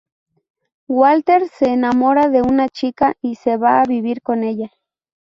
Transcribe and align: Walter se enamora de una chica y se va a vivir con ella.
Walter 0.87 1.47
se 1.49 1.69
enamora 1.71 2.27
de 2.27 2.41
una 2.41 2.67
chica 2.69 3.13
y 3.21 3.35
se 3.35 3.55
va 3.57 3.81
a 3.81 3.85
vivir 3.85 4.23
con 4.23 4.43
ella. 4.43 4.71